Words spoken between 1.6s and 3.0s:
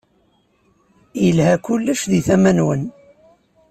kullec di tama-nwen.